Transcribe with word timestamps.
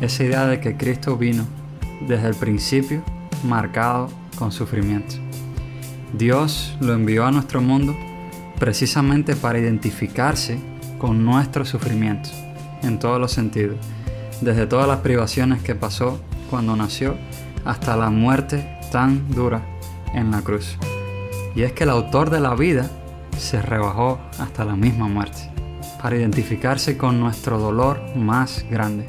esa 0.00 0.24
idea 0.24 0.46
de 0.46 0.60
que 0.60 0.76
Cristo 0.76 1.16
vino 1.16 1.44
desde 2.06 2.28
el 2.28 2.34
principio 2.34 3.02
marcado 3.44 4.08
con 4.38 4.52
sufrimiento. 4.52 5.16
Dios 6.12 6.76
lo 6.80 6.94
envió 6.94 7.26
a 7.26 7.30
nuestro 7.30 7.60
mundo 7.60 7.96
precisamente 8.58 9.36
para 9.36 9.58
identificarse 9.58 10.58
con 10.98 11.24
nuestro 11.24 11.64
sufrimiento 11.64 12.30
en 12.82 12.98
todos 12.98 13.20
los 13.20 13.32
sentidos, 13.32 13.76
desde 14.40 14.66
todas 14.66 14.88
las 14.88 15.00
privaciones 15.00 15.62
que 15.62 15.74
pasó 15.74 16.20
cuando 16.50 16.76
nació 16.76 17.16
hasta 17.64 17.96
la 17.96 18.10
muerte 18.10 18.78
tan 18.92 19.30
dura 19.30 19.62
en 20.14 20.30
la 20.30 20.42
cruz. 20.42 20.78
Y 21.54 21.62
es 21.62 21.72
que 21.72 21.84
el 21.84 21.90
autor 21.90 22.30
de 22.30 22.40
la 22.40 22.54
vida 22.54 22.90
se 23.36 23.60
rebajó 23.60 24.18
hasta 24.38 24.64
la 24.64 24.76
misma 24.76 25.08
muerte, 25.08 25.50
para 26.00 26.16
identificarse 26.16 26.96
con 26.96 27.20
nuestro 27.20 27.58
dolor 27.58 28.00
más 28.16 28.64
grande, 28.70 29.08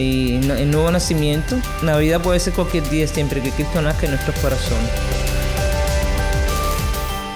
y 0.00 0.36
el 0.36 0.70
nuevo 0.70 0.90
nacimiento. 0.90 1.56
Navidad 1.82 2.20
puede 2.20 2.40
ser 2.40 2.52
cualquier 2.54 2.88
día 2.88 3.06
siempre 3.06 3.40
que 3.40 3.50
Cristo 3.50 3.82
nazca 3.82 4.06
en 4.06 4.12
nuestros 4.12 4.36
corazones. 4.40 4.90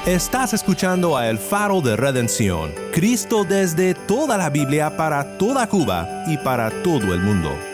Estás 0.06 0.52
escuchando 0.52 1.16
a 1.16 1.30
El 1.30 1.38
Faro 1.38 1.80
de 1.80 1.96
Redención, 1.96 2.74
Cristo 2.92 3.44
desde 3.44 3.94
toda 3.94 4.36
la 4.36 4.50
Biblia 4.50 4.96
para 4.96 5.38
toda 5.38 5.66
Cuba 5.66 6.24
y 6.26 6.36
para 6.36 6.70
todo 6.82 7.14
el 7.14 7.20
mundo. 7.20 7.73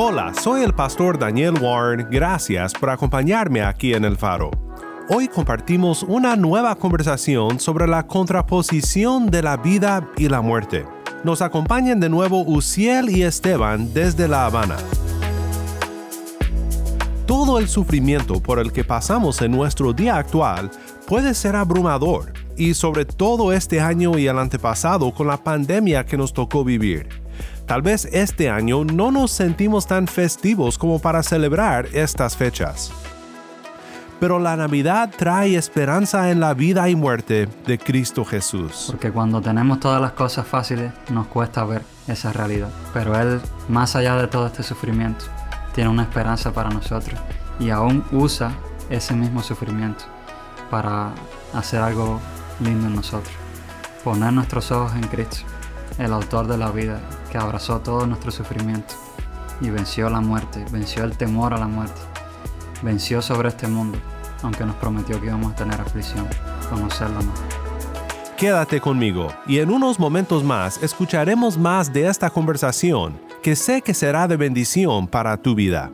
Hola, 0.00 0.32
soy 0.32 0.62
el 0.62 0.74
pastor 0.74 1.18
Daniel 1.18 1.54
Warren. 1.60 2.06
Gracias 2.08 2.72
por 2.72 2.88
acompañarme 2.88 3.62
aquí 3.62 3.94
en 3.94 4.04
el 4.04 4.16
faro. 4.16 4.52
Hoy 5.08 5.26
compartimos 5.26 6.04
una 6.04 6.36
nueva 6.36 6.76
conversación 6.76 7.58
sobre 7.58 7.88
la 7.88 8.06
contraposición 8.06 9.28
de 9.28 9.42
la 9.42 9.56
vida 9.56 10.08
y 10.16 10.28
la 10.28 10.40
muerte. 10.40 10.86
Nos 11.24 11.42
acompañan 11.42 11.98
de 11.98 12.08
nuevo 12.08 12.42
Uciel 12.42 13.10
y 13.10 13.24
Esteban 13.24 13.92
desde 13.92 14.28
La 14.28 14.46
Habana. 14.46 14.76
Todo 17.26 17.58
el 17.58 17.68
sufrimiento 17.68 18.40
por 18.40 18.60
el 18.60 18.70
que 18.70 18.84
pasamos 18.84 19.42
en 19.42 19.50
nuestro 19.50 19.92
día 19.92 20.16
actual 20.16 20.70
puede 21.08 21.34
ser 21.34 21.56
abrumador, 21.56 22.34
y 22.56 22.74
sobre 22.74 23.04
todo 23.04 23.52
este 23.52 23.80
año 23.80 24.16
y 24.16 24.28
el 24.28 24.38
antepasado 24.38 25.12
con 25.12 25.26
la 25.26 25.38
pandemia 25.38 26.06
que 26.06 26.16
nos 26.16 26.32
tocó 26.32 26.62
vivir. 26.62 27.27
Tal 27.68 27.82
vez 27.82 28.08
este 28.12 28.48
año 28.48 28.82
no 28.82 29.12
nos 29.12 29.30
sentimos 29.30 29.86
tan 29.86 30.06
festivos 30.06 30.78
como 30.78 31.00
para 31.00 31.22
celebrar 31.22 31.86
estas 31.92 32.34
fechas. 32.34 32.90
Pero 34.18 34.38
la 34.38 34.56
Navidad 34.56 35.10
trae 35.14 35.54
esperanza 35.54 36.30
en 36.30 36.40
la 36.40 36.54
vida 36.54 36.88
y 36.88 36.96
muerte 36.96 37.46
de 37.66 37.78
Cristo 37.78 38.24
Jesús. 38.24 38.86
Porque 38.86 39.12
cuando 39.12 39.42
tenemos 39.42 39.80
todas 39.80 40.00
las 40.00 40.12
cosas 40.12 40.46
fáciles 40.46 40.92
nos 41.10 41.26
cuesta 41.26 41.62
ver 41.64 41.82
esa 42.06 42.32
realidad. 42.32 42.70
Pero 42.94 43.20
Él, 43.20 43.38
más 43.68 43.94
allá 43.96 44.16
de 44.16 44.28
todo 44.28 44.46
este 44.46 44.62
sufrimiento, 44.62 45.26
tiene 45.74 45.90
una 45.90 46.04
esperanza 46.04 46.50
para 46.54 46.70
nosotros 46.70 47.20
y 47.60 47.68
aún 47.68 48.02
usa 48.12 48.50
ese 48.88 49.12
mismo 49.12 49.42
sufrimiento 49.42 50.06
para 50.70 51.12
hacer 51.52 51.82
algo 51.82 52.18
lindo 52.60 52.86
en 52.86 52.96
nosotros. 52.96 53.36
Poner 54.02 54.32
nuestros 54.32 54.72
ojos 54.72 54.94
en 54.94 55.06
Cristo, 55.06 55.44
el 55.98 56.12
autor 56.12 56.46
de 56.46 56.56
la 56.56 56.70
vida, 56.70 57.00
que 57.30 57.38
abrazó 57.38 57.80
todo 57.80 58.06
nuestro 58.06 58.30
sufrimiento 58.30 58.94
y 59.60 59.70
venció 59.70 60.08
la 60.08 60.20
muerte, 60.20 60.64
venció 60.70 61.04
el 61.04 61.16
temor 61.16 61.52
a 61.52 61.58
la 61.58 61.66
muerte, 61.66 62.00
venció 62.82 63.20
sobre 63.20 63.48
este 63.48 63.66
mundo, 63.66 63.98
aunque 64.42 64.64
nos 64.64 64.76
prometió 64.76 65.20
que 65.20 65.26
íbamos 65.26 65.52
a 65.52 65.56
tener 65.56 65.80
aflicción, 65.80 66.26
conocerlo 66.70 67.20
más. 67.22 67.40
Quédate 68.36 68.80
conmigo 68.80 69.32
y 69.48 69.58
en 69.58 69.70
unos 69.70 69.98
momentos 69.98 70.44
más 70.44 70.80
escucharemos 70.80 71.58
más 71.58 71.92
de 71.92 72.06
esta 72.06 72.30
conversación 72.30 73.20
que 73.42 73.56
sé 73.56 73.82
que 73.82 73.94
será 73.94 74.28
de 74.28 74.36
bendición 74.36 75.08
para 75.08 75.36
tu 75.36 75.56
vida. 75.56 75.90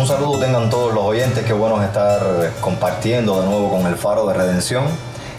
Un 0.00 0.06
saludo 0.06 0.38
tengan 0.38 0.70
todos 0.70 0.94
los 0.94 1.04
oyentes, 1.04 1.44
qué 1.44 1.52
bueno 1.52 1.82
estar 1.82 2.22
compartiendo 2.62 3.38
de 3.42 3.46
nuevo 3.46 3.68
con 3.68 3.86
el 3.86 3.96
Faro 3.96 4.26
de 4.26 4.32
Redención 4.32 4.84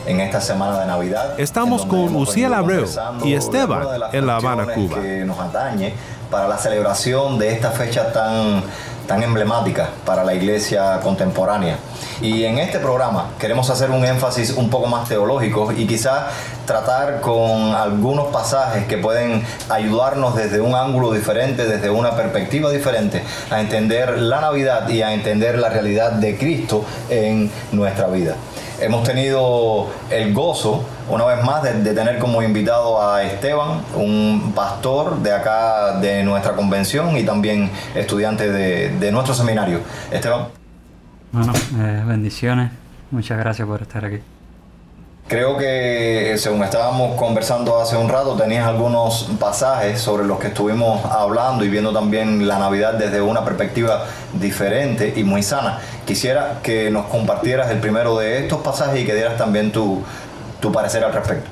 en 0.06 0.22
esta 0.22 0.40
semana 0.40 0.80
de 0.80 0.86
Navidad. 0.86 1.34
Estamos 1.40 1.84
con 1.84 2.16
Uciel 2.16 2.54
Abreu 2.54 2.86
y 3.24 3.34
Esteban 3.34 3.88
en 4.14 4.28
La 4.28 4.36
Habana, 4.36 4.72
Cuba. 4.72 5.02
Que 5.02 5.26
nos 5.26 5.40
atañe 5.40 5.96
para 6.30 6.48
la 6.48 6.60
celebración 6.60 7.40
de 7.40 7.54
esta 7.54 7.72
fecha 7.72 8.14
tan, 8.14 8.62
tan 9.08 9.24
emblemática 9.24 9.90
para 10.06 10.24
la 10.24 10.34
iglesia 10.34 11.00
contemporánea. 11.02 11.78
Y 12.22 12.44
en 12.44 12.60
este 12.60 12.80
programa 12.80 13.32
queremos 13.40 13.70
hacer 13.70 13.90
un 13.90 14.06
énfasis 14.06 14.52
un 14.52 14.70
poco 14.70 14.88
más 14.88 15.10
teológico 15.10 15.72
y 15.72 15.88
quizás 15.88 16.26
tratar 16.66 17.20
con 17.22 17.74
algunos 17.74 18.28
pasajes 18.28 18.86
que 18.86 18.98
pueden 18.98 19.44
ayudarnos 19.70 20.36
desde 20.36 20.62
un 20.62 20.76
ángulo 20.76 21.12
diferente, 21.12 21.66
desde 21.66 21.90
una 21.90 22.16
perspectiva 22.16 22.70
diferente, 22.70 23.24
a 23.50 23.60
entender 23.60 24.20
la 24.20 24.40
Navidad 24.40 24.88
y 24.90 25.02
a 25.02 25.14
entender 25.14 25.58
la 25.58 25.70
realidad 25.70 26.12
de 26.14 26.38
Cristo 26.38 26.86
en 27.10 27.52
nuestra 27.72 28.08
vida. 28.08 28.36
Hemos 28.82 29.04
tenido 29.04 29.90
el 30.10 30.34
gozo, 30.34 30.84
una 31.08 31.26
vez 31.26 31.46
más, 31.46 31.62
de, 31.62 31.94
tener 31.94 32.18
como 32.18 32.42
invitado 32.42 33.00
a 33.00 33.24
Esteban, 33.24 33.82
un 33.96 34.54
pastor 34.56 35.22
de 35.22 35.32
acá 35.32 36.00
de 36.00 36.24
nuestra 36.24 36.54
convención 36.54 37.16
y 37.16 37.24
también 37.24 37.70
estudiante 37.94 38.52
de, 38.52 38.90
de 38.98 39.12
nuestro 39.12 39.36
seminario. 39.36 39.82
Esteban. 40.12 40.48
Bueno, 41.32 41.54
eh, 41.80 42.04
bendiciones. 42.08 42.72
Muchas 43.12 43.38
gracias 43.38 43.68
por 43.68 43.84
estar 43.84 44.04
aquí. 44.04 44.18
Creo 45.32 45.58
que 45.58 46.36
según 46.38 46.62
estábamos 46.62 47.16
conversando 47.16 47.80
hace 47.80 47.96
un 47.96 48.10
rato, 48.10 48.36
tenías 48.36 48.68
algunos 48.68 49.30
pasajes 49.40 50.02
sobre 50.02 50.26
los 50.26 50.38
que 50.40 50.48
estuvimos 50.48 51.06
hablando 51.06 51.64
y 51.64 51.70
viendo 51.70 51.94
también 51.94 52.50
la 52.50 52.60
Navidad 52.60 52.96
desde 52.96 53.22
una 53.22 53.46
perspectiva 53.46 54.08
diferente 54.34 55.14
y 55.16 55.24
muy 55.24 55.42
sana. 55.42 55.80
Quisiera 56.06 56.60
que 56.62 56.92
nos 56.92 57.06
compartieras 57.06 57.72
el 57.72 57.78
primero 57.78 58.18
de 58.20 58.40
estos 58.40 58.60
pasajes 58.60 59.04
y 59.04 59.06
que 59.06 59.16
dieras 59.16 59.38
también 59.38 59.72
tu, 59.72 60.04
tu 60.60 60.70
parecer 60.70 61.02
al 61.06 61.14
respecto. 61.14 61.50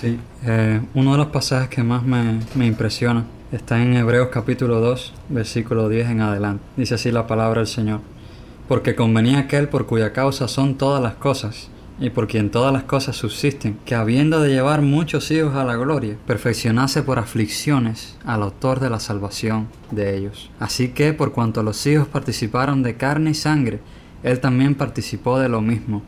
Sí, 0.00 0.18
eh, 0.46 0.80
uno 0.94 1.12
de 1.12 1.18
los 1.18 1.26
pasajes 1.26 1.68
que 1.68 1.82
más 1.82 2.02
me, 2.02 2.40
me 2.54 2.64
impresiona 2.64 3.26
está 3.52 3.76
en 3.82 3.94
Hebreos 3.94 4.28
capítulo 4.32 4.80
2, 4.80 5.12
versículo 5.28 5.90
10 5.90 6.08
en 6.08 6.22
adelante. 6.22 6.64
Dice 6.78 6.94
así 6.94 7.12
la 7.12 7.26
palabra 7.26 7.60
del 7.60 7.68
Señor. 7.68 8.00
Porque 8.68 8.94
convenía 8.94 9.40
aquel 9.40 9.68
por 9.68 9.84
cuya 9.84 10.14
causa 10.14 10.48
son 10.48 10.76
todas 10.76 11.02
las 11.02 11.16
cosas 11.16 11.68
y 12.00 12.10
por 12.10 12.26
quien 12.26 12.50
todas 12.50 12.72
las 12.72 12.84
cosas 12.84 13.14
subsisten, 13.16 13.78
que 13.84 13.94
habiendo 13.94 14.40
de 14.40 14.48
llevar 14.48 14.80
muchos 14.82 15.30
hijos 15.30 15.54
a 15.54 15.64
la 15.64 15.76
gloria, 15.76 16.16
perfeccionase 16.26 17.02
por 17.02 17.18
aflicciones 17.18 18.16
al 18.24 18.42
autor 18.42 18.80
de 18.80 18.90
la 18.90 18.98
salvación 18.98 19.68
de 19.90 20.16
ellos. 20.16 20.50
Así 20.58 20.88
que, 20.88 21.12
por 21.12 21.32
cuanto 21.32 21.62
los 21.62 21.86
hijos 21.86 22.08
participaron 22.08 22.82
de 22.82 22.96
carne 22.96 23.30
y 23.30 23.34
sangre, 23.34 23.80
Él 24.22 24.40
también 24.40 24.74
participó 24.74 25.38
de 25.38 25.50
lo 25.50 25.60
mismo, 25.60 26.02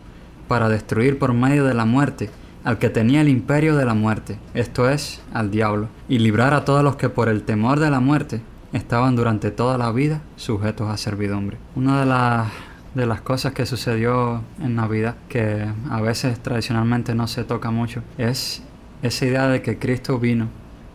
para 0.48 0.68
destruir 0.68 1.18
por 1.18 1.32
medio 1.32 1.64
de 1.64 1.74
la 1.74 1.84
muerte 1.84 2.30
al 2.64 2.78
que 2.78 2.90
tenía 2.90 3.20
el 3.20 3.28
imperio 3.28 3.76
de 3.76 3.84
la 3.84 3.94
muerte, 3.94 4.38
esto 4.54 4.88
es, 4.88 5.20
al 5.32 5.50
diablo, 5.50 5.88
y 6.08 6.18
librar 6.18 6.54
a 6.54 6.64
todos 6.64 6.84
los 6.84 6.96
que 6.96 7.08
por 7.08 7.28
el 7.28 7.42
temor 7.42 7.80
de 7.80 7.90
la 7.90 8.00
muerte 8.00 8.40
estaban 8.72 9.16
durante 9.16 9.50
toda 9.50 9.78
la 9.78 9.90
vida 9.92 10.22
sujetos 10.36 10.88
a 10.88 10.96
servidumbre. 10.96 11.58
Una 11.74 12.00
de 12.00 12.06
las, 12.06 12.48
de 12.94 13.06
las 13.06 13.20
cosas 13.20 13.52
que 13.52 13.66
sucedió 13.66 14.42
en 14.60 14.76
Navidad, 14.76 15.16
que 15.28 15.66
a 15.90 16.00
veces 16.00 16.38
tradicionalmente 16.40 17.14
no 17.14 17.26
se 17.26 17.44
toca 17.44 17.70
mucho, 17.70 18.02
es 18.18 18.62
esa 19.02 19.26
idea 19.26 19.48
de 19.48 19.62
que 19.62 19.78
Cristo 19.78 20.18
vino 20.18 20.48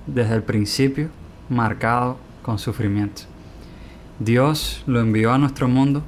desde 0.05 0.35
el 0.35 0.43
principio 0.43 1.09
marcado 1.49 2.17
con 2.43 2.59
sufrimiento. 2.59 3.23
Dios 4.19 4.83
lo 4.87 4.99
envió 4.99 5.31
a 5.31 5.37
nuestro 5.37 5.67
mundo 5.67 6.03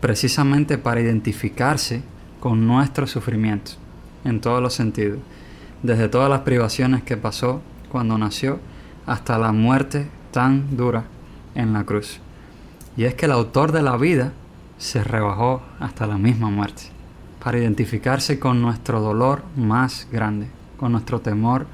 precisamente 0.00 0.78
para 0.78 1.00
identificarse 1.00 2.02
con 2.40 2.66
nuestro 2.66 3.06
sufrimiento 3.06 3.72
en 4.24 4.40
todos 4.40 4.62
los 4.62 4.74
sentidos, 4.74 5.18
desde 5.82 6.08
todas 6.08 6.30
las 6.30 6.40
privaciones 6.40 7.02
que 7.02 7.16
pasó 7.16 7.62
cuando 7.90 8.18
nació 8.18 8.60
hasta 9.06 9.38
la 9.38 9.52
muerte 9.52 10.08
tan 10.30 10.76
dura 10.76 11.04
en 11.54 11.72
la 11.72 11.84
cruz. 11.84 12.20
Y 12.96 13.04
es 13.04 13.14
que 13.14 13.26
el 13.26 13.32
autor 13.32 13.72
de 13.72 13.82
la 13.82 13.96
vida 13.96 14.32
se 14.82 15.04
rebajó 15.04 15.62
hasta 15.78 16.08
la 16.08 16.18
misma 16.18 16.50
muerte, 16.50 16.82
para 17.40 17.56
identificarse 17.56 18.40
con 18.40 18.60
nuestro 18.60 19.00
dolor 19.00 19.44
más 19.54 20.08
grande, 20.10 20.48
con 20.76 20.90
nuestro 20.90 21.20
temor 21.20 21.66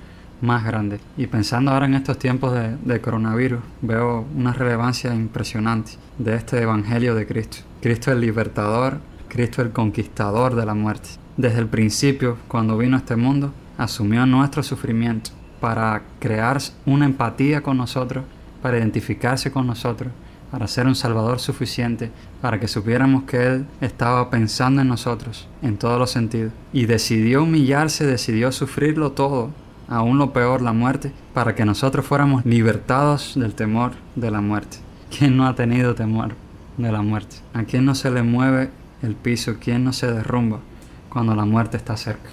más 0.43 0.63
grande. 0.63 1.01
Y 1.17 1.27
pensando 1.27 1.71
ahora 1.71 1.87
en 1.87 1.95
estos 1.95 2.19
tiempos 2.19 2.53
de, 2.53 3.01
coronavirus, 3.01 3.61
veo 3.81 4.27
una 4.37 4.53
relevancia 4.53 5.15
impresionante 5.15 5.93
de 6.19 6.37
este 6.37 6.61
Evangelio 6.61 7.15
de 7.15 7.27
Cristo. 7.27 7.57
Cristo 7.81 8.13
el 8.13 8.21
libertador, 8.21 8.99
Cristo 9.29 9.63
el 9.63 9.71
conquistador 9.71 10.55
de 10.55 10.67
la 10.67 10.75
muerte. 10.75 11.09
Desde 11.39 11.61
el 11.61 11.67
principio, 11.67 12.37
cuando 12.47 12.77
vino 12.77 12.97
a 12.97 13.01
este 13.01 13.17
mundo, 13.17 13.55
asumió 13.79 14.27
nuestro 14.27 14.63
sufrimiento 14.63 15.31
para 15.61 16.03
crear 16.19 16.59
una 16.85 17.07
empatía 17.07 17.63
con 17.63 17.79
nosotros, 17.79 18.27
para 18.61 18.77
identificarse 18.77 19.51
con 19.51 19.67
nosotros, 19.67 20.13
para 20.51 20.67
ser 20.67 20.87
un 20.87 20.95
Salvador 20.95 21.41
suficiente, 21.41 22.11
para 22.41 22.59
que 22.59 22.69
supiéramos 22.69 23.25
que 23.25 23.47
Él 23.47 23.67
estaba 23.81 24.31
pensando 24.31 24.83
en 24.83 24.89
nosotros 24.89 25.47
en 25.63 25.77
todos 25.77 25.99
los 25.99 26.11
sentidos. 26.11 26.53
Y 26.73 26.87
decidió 26.87 27.43
humillarse, 27.43 28.07
decidió 28.07 28.53
sufrirlo 28.53 29.13
todo, 29.13 29.51
aún 29.89 30.19
lo 30.19 30.33
peor, 30.33 30.63
la 30.63 30.73
muerte, 30.73 31.13
para 31.35 31.55
que 31.55 31.65
nosotros 31.65 32.07
fuéramos 32.07 32.45
libertados 32.45 33.35
del 33.37 33.55
temor 33.55 33.93
de 34.17 34.31
la 34.31 34.41
muerte. 34.41 34.79
¿Quién 35.17 35.37
no 35.37 35.47
ha 35.47 35.55
tenido 35.55 35.95
temor 35.95 36.35
de 36.77 36.93
la 36.93 37.03
muerte? 37.03 37.37
¿A 37.55 37.65
quién 37.65 37.85
no 37.85 37.95
se 37.95 38.11
le 38.11 38.23
mueve 38.23 38.71
el 39.03 39.15
piso? 39.15 39.57
¿Quién 39.61 39.85
no 39.85 39.93
se 39.93 40.11
derrumba 40.11 40.61
cuando 41.09 41.35
la 41.35 41.45
muerte 41.45 41.77
está 41.77 41.97
cerca? 41.97 42.29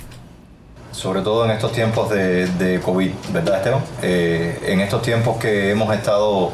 Sobre 0.91 1.21
todo 1.21 1.43
en 1.43 1.51
estos 1.51 1.73
tiempos 1.73 2.09
de, 2.09 2.47
de 2.47 2.79
COVID, 2.79 3.11
¿verdad 3.33 3.57
Esteban? 3.57 3.81
Eh, 4.01 4.61
en 4.65 4.79
estos 4.79 5.01
tiempos 5.01 5.37
que 5.37 5.71
hemos 5.71 5.93
estado 5.93 6.53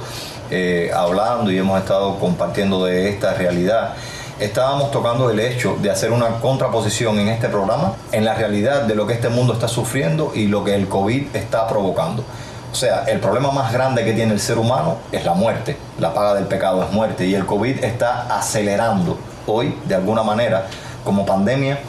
eh, 0.51 0.91
hablando 0.93 1.49
y 1.49 1.57
hemos 1.57 1.79
estado 1.79 2.19
compartiendo 2.19 2.85
de 2.85 3.09
esta 3.09 3.33
realidad, 3.33 3.93
estábamos 4.39 4.91
tocando 4.91 5.29
el 5.29 5.39
hecho 5.39 5.77
de 5.81 5.89
hacer 5.89 6.11
una 6.11 6.39
contraposición 6.39 7.19
en 7.19 7.29
este 7.29 7.47
programa 7.47 7.93
en 8.11 8.25
la 8.25 8.33
realidad 8.33 8.83
de 8.83 8.95
lo 8.95 9.07
que 9.07 9.13
este 9.13 9.29
mundo 9.29 9.53
está 9.53 9.67
sufriendo 9.67 10.31
y 10.35 10.47
lo 10.47 10.63
que 10.63 10.75
el 10.75 10.87
COVID 10.87 11.35
está 11.35 11.67
provocando. 11.67 12.23
O 12.71 12.75
sea, 12.75 13.03
el 13.03 13.19
problema 13.19 13.51
más 13.51 13.73
grande 13.73 14.03
que 14.03 14.13
tiene 14.13 14.33
el 14.33 14.39
ser 14.39 14.57
humano 14.57 14.97
es 15.11 15.25
la 15.25 15.33
muerte. 15.33 15.77
La 15.99 16.13
paga 16.13 16.33
del 16.35 16.45
pecado 16.45 16.83
es 16.83 16.91
muerte 16.91 17.25
y 17.25 17.35
el 17.35 17.45
COVID 17.45 17.83
está 17.83 18.37
acelerando 18.37 19.17
hoy, 19.45 19.77
de 19.85 19.95
alguna 19.95 20.23
manera, 20.23 20.67
como 21.03 21.25
pandemia, 21.25 21.79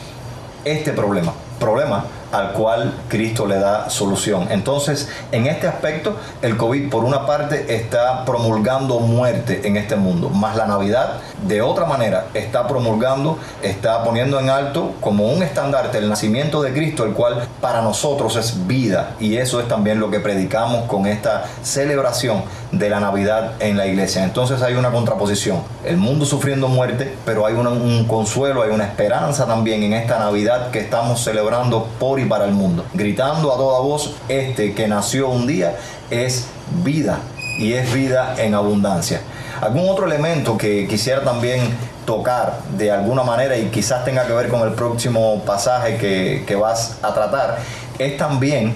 este 0.64 0.93
problema. 0.93 1.32
Problema 1.59 2.05
al 2.32 2.52
cual 2.52 2.93
Cristo 3.08 3.46
le 3.46 3.58
da 3.58 3.90
solución. 3.90 4.49
Entonces, 4.50 5.08
en 5.31 5.46
este 5.46 5.69
aspecto, 5.69 6.17
el 6.40 6.56
COVID 6.56 6.90
por 6.90 7.05
una 7.05 7.26
parte 7.26 7.75
está 7.75 8.25
promulgando 8.25 8.99
muerte 9.00 9.61
en 9.64 9.76
este 9.76 9.96
mundo, 9.96 10.31
más 10.31 10.56
la 10.56 10.67
Navidad 10.67 11.20
de 11.46 11.61
otra 11.61 11.87
manera 11.87 12.26
está 12.34 12.67
promulgando, 12.67 13.38
está 13.62 14.05
poniendo 14.05 14.38
en 14.38 14.49
alto 14.49 14.94
como 15.00 15.26
un 15.26 15.43
estandarte 15.43 15.99
el 15.99 16.08
nacimiento 16.08 16.62
de 16.62 16.73
Cristo, 16.73 17.05
el 17.05 17.12
cual 17.12 17.46
para 17.61 17.82
nosotros 17.82 18.37
es 18.37 18.67
vida. 18.67 19.14
Y 19.19 19.37
eso 19.37 19.61
es 19.61 19.69
también 19.69 20.00
lo 20.00 20.11
que 20.11 20.20
predicamos 20.20 20.85
con 20.87 21.06
esta 21.06 21.44
celebración 21.62 22.43
de 22.73 22.89
la 22.89 23.01
Navidad 23.01 23.53
en 23.61 23.77
la 23.77 23.87
iglesia. 23.87 24.25
Entonces 24.25 24.63
hay 24.63 24.75
una 24.75 24.91
contraposición. 24.91 25.63
El 25.85 25.99
mundo 25.99 26.25
sufriendo 26.25 26.69
muerte, 26.69 27.15
pero 27.25 27.47
hay 27.47 27.55
un 27.55 28.07
consuelo, 28.07 28.63
hay 28.63 28.71
una 28.71 28.85
esperanza 28.85 29.47
también 29.47 29.83
en 29.83 29.93
esta 29.93 30.19
Navidad 30.19 30.71
que 30.71 30.81
estamos 30.81 31.23
celebrando 31.23 31.87
por 32.01 32.19
y 32.19 32.25
para 32.25 32.47
el 32.47 32.53
mundo. 32.53 32.85
Gritando 32.95 33.53
a 33.53 33.57
toda 33.57 33.81
voz, 33.81 34.15
este 34.29 34.75
que 34.75 34.89
nació 34.89 35.29
un 35.29 35.47
día 35.47 35.77
es 36.11 36.47
vida 36.83 37.19
y 37.59 37.75
es 37.75 37.93
vida 37.93 38.35
en 38.39 38.55
abundancia. 38.55 39.21
Algún 39.61 39.89
otro 39.89 40.07
elemento 40.07 40.57
que 40.57 40.89
quisiera 40.89 41.23
también 41.23 41.61
tocar 42.07 42.59
de 42.77 42.91
alguna 42.91 43.23
manera 43.23 43.57
y 43.57 43.67
quizás 43.67 44.05
tenga 44.05 44.27
que 44.27 44.33
ver 44.33 44.49
con 44.49 44.67
el 44.67 44.75
próximo 44.75 45.43
pasaje 45.45 45.99
que, 45.99 46.45
que 46.47 46.57
vas 46.57 46.99
a 47.03 47.15
tratar, 47.15 47.59
es 47.99 48.17
también 48.17 48.75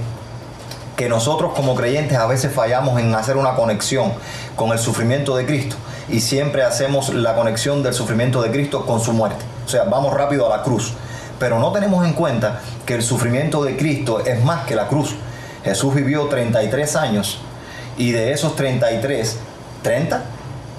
que 0.96 1.08
nosotros 1.10 1.52
como 1.54 1.74
creyentes 1.74 2.16
a 2.16 2.26
veces 2.26 2.52
fallamos 2.52 2.98
en 2.98 3.14
hacer 3.14 3.36
una 3.36 3.54
conexión 3.54 4.12
con 4.56 4.72
el 4.72 4.78
sufrimiento 4.78 5.36
de 5.36 5.44
Cristo 5.44 5.76
y 6.08 6.20
siempre 6.20 6.62
hacemos 6.62 7.12
la 7.12 7.34
conexión 7.34 7.82
del 7.82 7.92
sufrimiento 7.92 8.42
de 8.42 8.50
Cristo 8.50 8.86
con 8.86 9.00
su 9.00 9.12
muerte. 9.12 9.44
O 9.66 9.68
sea, 9.68 9.84
vamos 9.84 10.14
rápido 10.14 10.50
a 10.50 10.56
la 10.56 10.62
cruz, 10.62 10.94
pero 11.38 11.58
no 11.58 11.70
tenemos 11.72 12.06
en 12.06 12.14
cuenta 12.14 12.60
que 12.86 12.94
el 12.94 13.02
sufrimiento 13.02 13.62
de 13.62 13.76
Cristo 13.76 14.24
es 14.24 14.42
más 14.42 14.64
que 14.66 14.74
la 14.74 14.88
cruz. 14.88 15.14
Jesús 15.64 15.94
vivió 15.94 16.26
33 16.26 16.96
años 16.96 17.40
y 17.98 18.12
de 18.12 18.32
esos 18.32 18.56
33, 18.56 19.38
30 19.82 20.22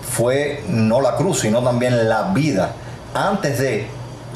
fue 0.09 0.63
no 0.67 1.01
la 1.01 1.15
cruz, 1.15 1.41
sino 1.41 1.61
también 1.61 2.09
la 2.09 2.23
vida. 2.33 2.71
Antes 3.13 3.59
de 3.59 3.87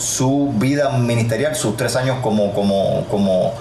su 0.01 0.51
vida 0.55 0.89
ministerial, 0.97 1.55
sus 1.55 1.77
tres 1.77 1.95
años 1.95 2.17
como, 2.21 2.53
como, 2.53 3.05
como 3.09 3.53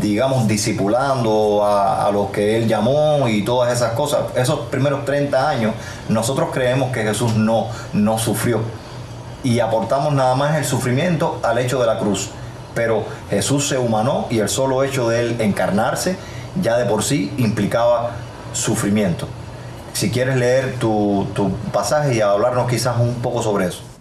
digamos, 0.00 0.48
discipulando 0.48 1.64
a, 1.64 2.06
a, 2.06 2.10
los 2.10 2.30
que 2.30 2.56
él 2.56 2.66
llamó 2.66 3.28
y 3.28 3.44
todas 3.44 3.72
esas 3.72 3.92
cosas, 3.92 4.20
esos 4.34 4.60
primeros 4.70 5.04
30 5.04 5.48
años, 5.48 5.74
nosotros 6.08 6.48
creemos 6.52 6.92
que 6.92 7.02
Jesús 7.02 7.34
no, 7.34 7.68
no 7.92 8.18
sufrió. 8.18 8.60
Y 9.42 9.60
aportamos 9.60 10.14
nada 10.14 10.34
más 10.34 10.56
el 10.56 10.64
sufrimiento 10.64 11.38
al 11.42 11.58
hecho 11.58 11.80
de 11.80 11.86
la 11.86 11.98
cruz. 11.98 12.30
Pero 12.74 13.04
Jesús 13.30 13.68
se 13.68 13.78
humanó 13.78 14.26
y 14.30 14.38
el 14.38 14.48
solo 14.48 14.82
hecho 14.82 15.08
de 15.08 15.20
él 15.20 15.36
encarnarse 15.40 16.16
ya 16.60 16.76
de 16.76 16.86
por 16.86 17.02
sí 17.02 17.32
implicaba 17.36 18.12
sufrimiento 18.52 19.28
si 19.94 20.10
quieres 20.10 20.36
leer 20.36 20.74
tu, 20.80 21.26
tu, 21.34 21.52
pasaje 21.72 22.14
y 22.16 22.20
hablarnos 22.20 22.68
quizás 22.68 22.98
un 22.98 23.14
poco 23.14 23.42
sobre 23.42 23.66
eso. 23.66 23.93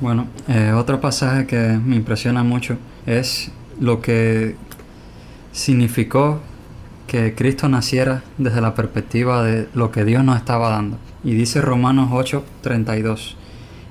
Bueno, 0.00 0.28
eh, 0.46 0.72
otro 0.76 1.00
pasaje 1.00 1.46
que 1.46 1.56
me 1.84 1.96
impresiona 1.96 2.44
mucho 2.44 2.76
es 3.04 3.50
lo 3.80 4.00
que 4.00 4.54
significó 5.50 6.40
que 7.08 7.34
Cristo 7.34 7.68
naciera 7.68 8.22
desde 8.36 8.60
la 8.60 8.74
perspectiva 8.74 9.42
de 9.42 9.68
lo 9.74 9.90
que 9.90 10.04
Dios 10.04 10.22
nos 10.22 10.36
estaba 10.36 10.68
dando. 10.68 10.98
Y 11.24 11.32
dice 11.34 11.60
Romanos 11.60 12.10
8:32, 12.12 13.34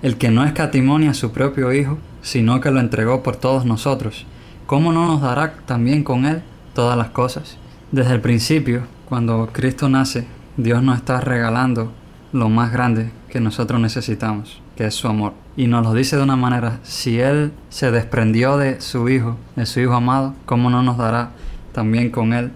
el 0.02 0.18
que 0.18 0.32
no 0.32 0.46
escatimonia 0.46 1.12
a 1.12 1.14
su 1.14 1.34
propio 1.34 1.74
Hijo, 1.74 1.98
sino 2.22 2.62
que 2.62 2.72
lo 2.72 2.80
entregó 2.80 3.22
por 3.22 3.36
todos 3.36 3.66
nosotros, 3.66 4.26
¿cómo 4.66 4.94
no 4.94 5.08
nos 5.08 5.22
dará 5.22 5.56
también 5.66 6.06
con 6.06 6.26
Él 6.26 6.42
todas 6.74 6.98
las 6.98 7.10
cosas? 7.10 7.58
Desde 7.92 8.14
el 8.14 8.22
principio, 8.22 8.84
cuando 9.10 9.50
Cristo 9.52 9.90
nace, 9.90 10.26
Dios 10.56 10.82
nos 10.84 10.98
está 10.98 11.20
regalando 11.20 11.92
lo 12.32 12.48
más 12.48 12.72
grande 12.72 13.12
que 13.30 13.42
nosotros 13.42 13.82
necesitamos, 13.82 14.62
que 14.78 14.86
es 14.86 14.96
su 14.96 15.08
amor. 15.08 15.34
Y 15.58 15.68
nos 15.68 15.84
lo 15.84 15.94
dice 15.94 16.16
de 16.16 16.24
una 16.24 16.36
manera, 16.36 16.80
si 16.84 17.20
Él 17.20 17.52
se 17.70 17.92
desprendió 17.92 18.58
de 18.58 18.80
su 18.80 19.10
Hijo, 19.10 19.36
de 19.56 19.66
su 19.66 19.80
Hijo 19.80 19.94
amado, 19.94 20.36
¿cómo 20.46 20.70
no 20.70 20.84
nos 20.84 20.98
dará 20.98 21.32
también 21.74 22.12
con 22.12 22.32
Él 22.34 22.52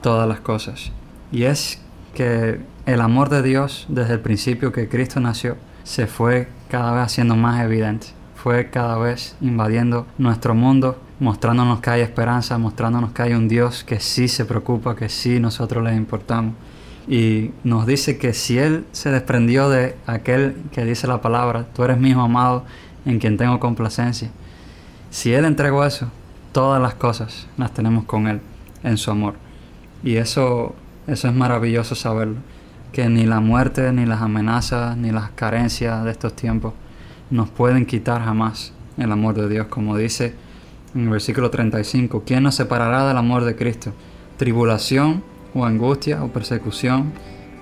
todas 0.00 0.28
las 0.28 0.40
cosas? 0.40 0.92
Y 1.32 1.42
es 1.42 1.82
que 2.14 2.60
el 2.86 3.00
amor 3.00 3.28
de 3.28 3.42
Dios 3.42 3.86
desde 3.88 4.14
el 4.14 4.20
principio 4.20 4.72
que 4.72 4.88
Cristo 4.88 5.18
nació 5.18 5.56
se 5.82 6.06
fue 6.06 6.48
cada 6.70 6.92
vez 6.92 7.02
haciendo 7.06 7.34
más 7.34 7.60
evidente, 7.62 8.06
fue 8.36 8.70
cada 8.70 8.96
vez 8.96 9.36
invadiendo 9.40 10.06
nuestro 10.16 10.54
mundo, 10.54 11.00
mostrándonos 11.18 11.80
que 11.80 11.90
hay 11.90 12.00
esperanza, 12.02 12.56
mostrándonos 12.56 13.12
que 13.12 13.22
hay 13.22 13.32
un 13.34 13.48
Dios 13.48 13.84
que 13.84 13.98
sí 13.98 14.28
se 14.28 14.44
preocupa, 14.44 14.94
que 14.94 15.08
sí 15.08 15.40
nosotros 15.40 15.82
le 15.82 15.94
importamos 15.94 16.54
y 17.06 17.50
nos 17.64 17.86
dice 17.86 18.16
que 18.18 18.32
si 18.32 18.58
Él 18.58 18.84
se 18.92 19.10
desprendió 19.10 19.68
de 19.68 19.96
aquel 20.06 20.56
que 20.72 20.84
dice 20.84 21.06
la 21.06 21.20
palabra, 21.20 21.66
tú 21.74 21.84
eres 21.84 21.98
mi 21.98 22.10
hijo 22.10 22.22
amado 22.22 22.64
en 23.04 23.18
quien 23.18 23.36
tengo 23.36 23.60
complacencia, 23.60 24.30
si 25.10 25.32
Él 25.32 25.44
entregó 25.44 25.84
eso, 25.84 26.10
todas 26.52 26.80
las 26.80 26.94
cosas 26.94 27.46
las 27.56 27.74
tenemos 27.74 28.04
con 28.04 28.26
Él 28.26 28.40
en 28.82 28.96
su 28.96 29.10
amor. 29.10 29.34
Y 30.02 30.16
eso, 30.16 30.74
eso 31.06 31.28
es 31.28 31.34
maravilloso 31.34 31.94
saberlo, 31.94 32.36
que 32.92 33.08
ni 33.08 33.24
la 33.24 33.40
muerte, 33.40 33.92
ni 33.92 34.06
las 34.06 34.22
amenazas, 34.22 34.96
ni 34.96 35.10
las 35.10 35.30
carencias 35.30 36.04
de 36.04 36.10
estos 36.10 36.34
tiempos 36.34 36.72
nos 37.30 37.48
pueden 37.48 37.86
quitar 37.86 38.24
jamás 38.24 38.72
el 38.96 39.10
amor 39.10 39.34
de 39.34 39.48
Dios, 39.48 39.66
como 39.66 39.96
dice 39.96 40.34
en 40.94 41.02
el 41.02 41.08
versículo 41.08 41.50
35, 41.50 42.22
¿quién 42.24 42.44
nos 42.44 42.54
separará 42.54 43.06
del 43.08 43.16
amor 43.16 43.44
de 43.44 43.56
Cristo? 43.56 43.92
Tribulación 44.36 45.24
o 45.54 45.64
angustia 45.64 46.22
o 46.22 46.28
persecución 46.28 47.12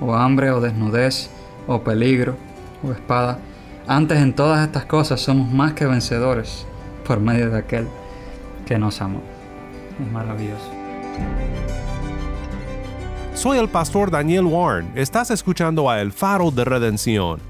o 0.00 0.14
hambre 0.14 0.50
o 0.50 0.60
desnudez 0.60 1.30
o 1.66 1.80
peligro 1.82 2.36
o 2.82 2.92
espada. 2.92 3.38
Antes 3.86 4.18
en 4.18 4.32
todas 4.32 4.66
estas 4.66 4.86
cosas 4.86 5.20
somos 5.20 5.52
más 5.52 5.74
que 5.74 5.86
vencedores 5.86 6.66
por 7.06 7.20
medio 7.20 7.50
de 7.50 7.58
aquel 7.58 7.88
que 8.66 8.78
nos 8.78 9.00
amó. 9.00 9.20
Es 10.00 10.10
maravilloso. 10.12 10.70
Soy 13.34 13.58
el 13.58 13.68
pastor 13.68 14.10
Daniel 14.10 14.44
Warren. 14.44 14.90
Estás 14.94 15.30
escuchando 15.30 15.90
a 15.90 16.00
El 16.00 16.12
Faro 16.12 16.50
de 16.50 16.64
Redención. 16.64 17.40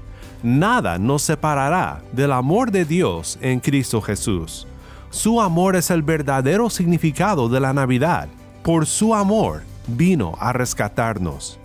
Nada 0.41 0.97
nos 0.97 1.21
separará 1.21 2.01
del 2.11 2.31
amor 2.31 2.71
de 2.71 2.83
Dios 2.83 3.37
en 3.41 3.59
Cristo 3.59 4.01
Jesús. 4.01 4.67
Su 5.09 5.39
amor 5.39 5.75
es 5.75 5.91
el 5.91 6.01
verdadero 6.01 6.69
significado 6.69 7.47
de 7.47 7.59
la 7.59 7.73
Navidad. 7.73 8.27
Por 8.63 8.85
su 8.85 9.13
amor 9.13 9.61
vino 9.87 10.35
a 10.39 10.53
rescatarnos. 10.53 11.59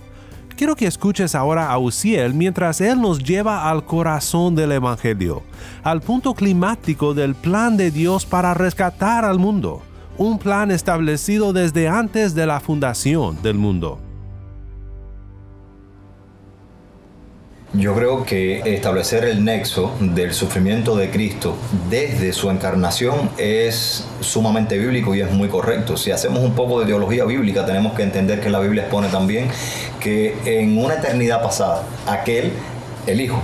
Quiero 0.57 0.75
que 0.75 0.87
escuches 0.87 1.37
ahora 1.37 1.71
a 1.71 1.79
Uziel 1.79 2.35
mientras 2.35 2.81
él 2.81 3.01
nos 3.01 3.23
lleva 3.23 3.71
al 3.71 3.85
corazón 3.85 4.57
del 4.57 4.73
Evangelio, 4.73 5.45
al 5.85 6.01
punto 6.01 6.35
climático 6.35 7.15
del 7.15 7.37
plan 7.37 7.77
de 7.77 7.93
Dios 7.93 8.27
para 8.27 8.55
rescatar 8.55 9.25
al 9.25 9.39
mundo, 9.39 9.83
un 10.17 10.39
plan 10.39 10.73
establecido 10.73 11.53
desde 11.53 11.87
antes 11.87 12.35
de 12.35 12.47
la 12.47 12.59
fundación 12.59 13.41
del 13.41 13.55
mundo. 13.55 14.01
Yo 17.75 17.95
creo 17.95 18.25
que 18.25 18.63
establecer 18.65 19.25
el 19.25 19.45
nexo 19.45 19.93
del 20.01 20.33
sufrimiento 20.33 20.97
de 20.97 21.11
Cristo 21.11 21.55
desde 21.91 22.33
su 22.33 22.49
encarnación 22.49 23.29
es 23.37 24.07
sumamente 24.21 24.79
bíblico 24.79 25.15
y 25.15 25.21
es 25.21 25.31
muy 25.31 25.49
correcto. 25.49 25.99
Si 25.99 26.11
hacemos 26.11 26.43
un 26.43 26.55
poco 26.55 26.81
de 26.81 26.87
teología 26.87 27.27
bíblica, 27.27 27.67
tenemos 27.67 27.93
que 27.93 28.05
entender 28.05 28.41
que 28.41 28.49
la 28.49 28.61
Biblia 28.61 28.85
expone 28.85 29.09
también 29.09 29.49
que 30.01 30.35
en 30.47 30.83
una 30.83 30.95
eternidad 30.95 31.43
pasada, 31.43 31.85
aquel, 32.07 32.53
el 33.07 33.21
Hijo, 33.21 33.43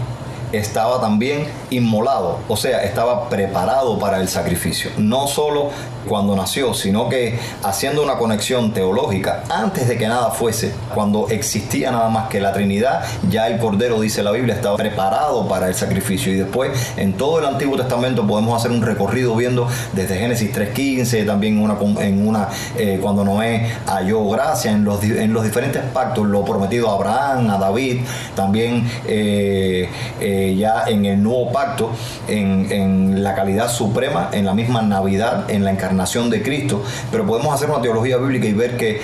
estaba 0.58 1.00
también 1.00 1.46
inmolado, 1.70 2.38
o 2.49 2.56
sea, 2.56 2.82
estaba 2.84 3.28
preparado 3.28 3.99
para 3.99 4.20
el 4.20 4.28
sacrificio. 4.28 4.90
No 4.99 5.26
solo 5.26 5.70
cuando 6.08 6.37
nació, 6.37 6.75
sino 6.75 7.08
que 7.08 7.38
haciendo 7.62 8.02
una 8.02 8.16
conexión 8.18 8.73
teológica 8.73 9.44
antes 9.49 9.88
de 9.88 9.96
que 9.96 10.06
nada 10.06 10.30
fuese, 10.30 10.73
cuando 10.94 11.28
existía 11.28 11.90
nada 11.90 12.08
más 12.08 12.28
que 12.28 12.40
la 12.40 12.52
Trinidad, 12.52 13.04
ya 13.30 13.46
el 13.46 13.58
Cordero, 13.58 14.00
dice 14.00 14.23
la 14.23 14.30
Biblia, 14.32 14.54
estaba 14.54 14.76
preparado 14.76 15.49
para 15.49 15.68
el 15.68 15.75
sacrificio. 15.75 16.32
Y 16.32 16.37
después, 16.37 16.70
en 16.96 17.14
todo 17.14 17.38
el 17.38 17.46
Antiguo 17.46 17.76
Testamento, 17.76 18.26
podemos 18.26 18.58
hacer 18.58 18.70
un 18.70 18.82
recorrido 18.82 19.34
viendo 19.34 19.66
desde 19.92 20.18
Génesis 20.18 20.52
3.15, 20.54 21.26
también 21.26 21.58
una, 21.58 21.76
en 22.00 22.26
una, 22.26 22.49
eh, 22.76 22.99
cuando 23.00 23.25
Noé 23.25 23.70
halló 23.87 24.28
gracia 24.28 24.73
en 24.73 24.84
los, 24.84 25.02
en 25.02 25.32
los 25.32 25.44
diferentes 25.44 25.82
pactos, 25.92 26.26
lo 26.26 26.44
prometido 26.44 26.90
a 26.90 26.94
Abraham, 26.94 27.50
a 27.50 27.58
David, 27.58 28.00
también 28.34 28.88
eh, 29.06 29.88
eh, 30.20 30.43
ya 30.56 30.84
en 30.86 31.06
el 31.06 31.22
nuevo 31.22 31.50
pacto, 31.52 31.90
en, 32.28 32.70
en 32.70 33.22
la 33.22 33.34
calidad 33.34 33.68
suprema, 33.70 34.28
en 34.32 34.44
la 34.44 34.54
misma 34.54 34.82
Navidad, 34.82 35.50
en 35.50 35.64
la 35.64 35.70
encarnación 35.70 35.94
nación 35.94 36.28
de 36.28 36.42
Cristo, 36.42 36.82
pero 37.10 37.24
podemos 37.24 37.54
hacer 37.54 37.70
una 37.70 37.80
teología 37.80 38.18
bíblica 38.18 38.46
y 38.46 38.52
ver 38.52 38.76
que 38.76 39.00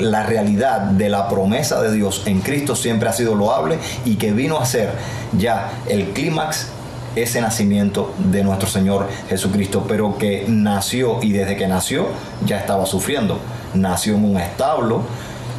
la 0.00 0.24
realidad 0.24 0.80
de 0.80 1.08
la 1.08 1.28
promesa 1.28 1.80
de 1.80 1.92
Dios 1.92 2.22
en 2.26 2.40
Cristo 2.40 2.74
siempre 2.74 3.08
ha 3.08 3.12
sido 3.12 3.34
loable 3.34 3.78
y 4.04 4.16
que 4.16 4.32
vino 4.32 4.58
a 4.58 4.66
ser 4.66 4.90
ya 5.38 5.70
el 5.86 6.06
clímax 6.08 6.68
ese 7.14 7.40
nacimiento 7.40 8.12
de 8.18 8.42
nuestro 8.42 8.68
Señor 8.68 9.08
Jesucristo, 9.28 9.84
pero 9.86 10.18
que 10.18 10.46
nació 10.48 11.22
y 11.22 11.30
desde 11.30 11.56
que 11.56 11.68
nació 11.68 12.08
ya 12.44 12.58
estaba 12.58 12.86
sufriendo. 12.86 13.38
Nació 13.74 14.16
en 14.16 14.24
un 14.24 14.36
establo, 14.36 15.02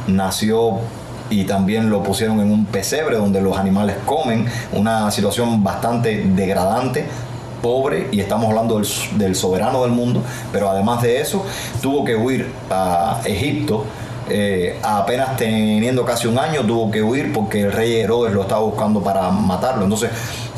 nació 0.06 0.80
y 1.30 1.44
también 1.44 1.90
lo 1.90 2.02
pusieron 2.02 2.40
en 2.40 2.50
un 2.50 2.66
pesebre 2.66 3.16
donde 3.16 3.40
los 3.40 3.56
animales 3.56 3.96
comen, 4.04 4.46
una 4.72 5.10
situación 5.10 5.62
bastante 5.62 6.22
degradante, 6.24 7.06
pobre 7.62 8.08
y 8.12 8.20
estamos 8.20 8.48
hablando 8.48 8.80
del, 9.16 9.34
soberano 9.34 9.82
del 9.82 9.92
mundo, 9.92 10.22
pero 10.52 10.70
además 10.70 11.02
de 11.02 11.20
eso 11.20 11.44
tuvo 11.80 12.04
que 12.04 12.14
huir 12.14 12.50
a 12.70 13.20
Egipto. 13.24 13.84
Eh, 14.28 14.76
apenas 14.82 15.36
teniendo 15.36 16.04
casi 16.04 16.26
un 16.26 16.36
año 16.36 16.62
tuvo 16.66 16.90
que 16.90 17.00
huir 17.00 17.32
porque 17.32 17.62
el 17.62 17.70
rey 17.70 17.94
Herodes 17.94 18.34
lo 18.34 18.42
estaba 18.42 18.62
buscando 18.62 19.00
para 19.00 19.30
matarlo. 19.30 19.84
Entonces 19.84 20.10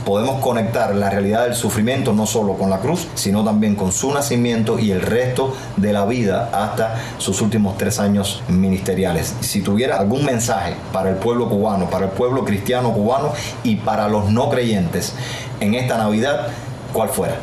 podemos 0.09 0.41
conectar 0.43 0.95
la 0.95 1.11
realidad 1.11 1.45
del 1.45 1.55
sufrimiento 1.55 2.15
no 2.15 2.25
solo 2.25 2.55
con 2.55 2.71
la 2.71 2.79
cruz, 2.79 3.07
sino 3.15 3.45
también 3.45 3.75
con 3.75 3.93
su 3.93 4.11
nacimiento 4.11 4.79
y 4.79 4.91
el 4.91 5.03
resto 5.03 5.55
de 5.77 5.93
la 5.93 6.07
vida 6.07 6.49
hasta 6.51 6.95
sus 7.19 7.43
últimos 7.43 7.77
tres 7.77 8.01
años 8.01 8.43
ministeriales. 8.49 9.37
Si 9.41 9.61
tuviera 9.61 9.99
algún 9.99 10.25
mensaje 10.25 10.77
para 10.95 11.11
el 11.11 11.17
pueblo 11.17 11.51
cubano, 11.51 11.91
para 11.91 12.07
el 12.07 12.13
pueblo 12.13 12.43
cristiano 12.47 12.91
cubano 12.95 13.35
y 13.63 13.77
para 13.77 14.09
los 14.09 14.31
no 14.31 14.49
creyentes 14.49 15.15
en 15.61 15.75
esta 15.75 15.99
Navidad, 15.99 16.49
cual 16.95 17.11
fuera. 17.11 17.37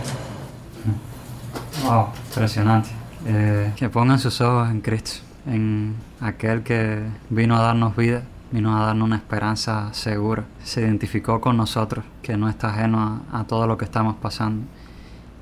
Wow, 1.83 2.07
impresionante. 2.29 2.89
Eh, 3.27 3.73
que 3.75 3.89
pongan 3.89 4.17
sus 4.17 4.41
ojos 4.41 4.71
en 4.71 4.81
Cristo, 4.81 5.19
en 5.45 5.93
aquel 6.19 6.63
que 6.63 7.03
vino 7.29 7.55
a 7.57 7.61
darnos 7.61 7.95
vida, 7.95 8.23
vino 8.51 8.75
a 8.75 8.85
darnos 8.85 9.05
una 9.05 9.15
esperanza 9.15 9.93
segura. 9.93 10.45
Se 10.63 10.81
identificó 10.81 11.41
con 11.41 11.57
nosotros, 11.57 12.05
que 12.21 12.37
no 12.37 12.49
está 12.49 12.69
ajeno 12.69 13.23
a, 13.31 13.39
a 13.39 13.43
todo 13.45 13.67
lo 13.67 13.77
que 13.77 13.85
estamos 13.85 14.15
pasando 14.15 14.65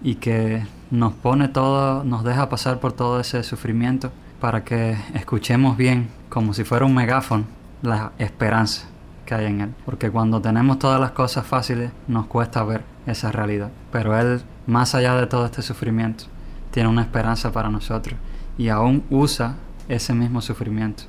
y 0.01 0.15
que 0.15 0.65
nos 0.91 1.13
pone 1.13 1.47
todo, 1.47 2.03
nos 2.03 2.23
deja 2.23 2.49
pasar 2.49 2.79
por 2.79 2.93
todo 2.93 3.19
ese 3.19 3.41
sufrimiento 3.43 4.11
para 4.39 4.63
que 4.63 4.97
escuchemos 5.13 5.77
bien, 5.77 6.09
como 6.29 6.53
si 6.53 6.63
fuera 6.63 6.85
un 6.85 6.93
megáfono, 6.93 7.45
la 7.81 8.11
esperanza 8.17 8.87
que 9.25 9.35
hay 9.35 9.45
en 9.45 9.61
Él. 9.61 9.73
Porque 9.85 10.11
cuando 10.11 10.41
tenemos 10.41 10.79
todas 10.79 10.99
las 10.99 11.11
cosas 11.11 11.45
fáciles, 11.45 11.91
nos 12.07 12.25
cuesta 12.25 12.63
ver 12.63 12.83
esa 13.05 13.31
realidad. 13.31 13.69
Pero 13.91 14.19
Él, 14.19 14.41
más 14.67 14.95
allá 14.95 15.15
de 15.15 15.27
todo 15.27 15.45
este 15.45 15.61
sufrimiento, 15.61 16.25
tiene 16.71 16.89
una 16.89 17.03
esperanza 17.03 17.51
para 17.51 17.69
nosotros 17.69 18.19
y 18.57 18.69
aún 18.69 19.03
usa 19.09 19.55
ese 19.87 20.13
mismo 20.13 20.41
sufrimiento 20.41 21.03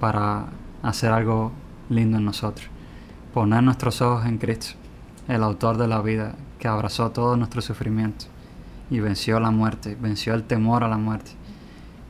para 0.00 0.46
hacer 0.84 1.12
algo 1.12 1.50
lindo 1.88 2.18
en 2.18 2.24
nosotros. 2.24 2.68
Poner 3.32 3.62
nuestros 3.62 4.00
ojos 4.00 4.26
en 4.26 4.38
Cristo, 4.38 4.74
el 5.26 5.42
autor 5.42 5.76
de 5.78 5.88
la 5.88 6.00
vida, 6.00 6.34
que 6.58 6.68
abrazó 6.68 7.10
todo 7.10 7.36
nuestro 7.36 7.60
sufrimiento 7.62 8.26
y 8.90 9.00
venció 9.00 9.40
la 9.40 9.50
muerte, 9.50 9.96
venció 10.00 10.34
el 10.34 10.44
temor 10.44 10.84
a 10.84 10.88
la 10.88 10.98
muerte, 10.98 11.32